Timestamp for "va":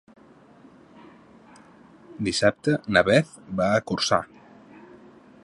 3.61-3.69